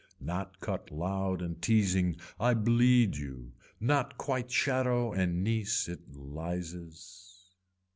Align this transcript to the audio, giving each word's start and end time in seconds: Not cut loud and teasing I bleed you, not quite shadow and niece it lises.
Not 0.19 0.59
cut 0.61 0.89
loud 0.89 1.43
and 1.43 1.61
teasing 1.61 2.15
I 2.39 2.55
bleed 2.55 3.17
you, 3.17 3.51
not 3.79 4.17
quite 4.17 4.49
shadow 4.49 5.13
and 5.13 5.43
niece 5.43 5.87
it 5.87 6.15
lises. 6.15 7.45